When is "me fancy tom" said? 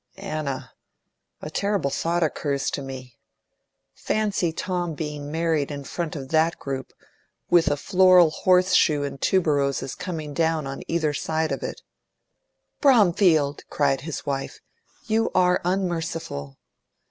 2.81-4.95